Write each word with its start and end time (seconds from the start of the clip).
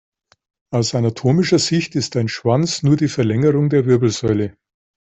Aus 0.71 0.95
anatomischer 0.95 1.59
Sicht 1.59 1.93
ist 1.93 2.15
ein 2.17 2.27
Schwanz 2.27 2.81
nur 2.81 2.95
die 2.95 3.07
Verlängerung 3.07 3.69
der 3.69 3.85
Wirbelsäule. 3.85 4.57